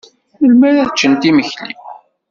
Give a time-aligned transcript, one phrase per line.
[0.39, 1.73] Melmi ara ččent imekli?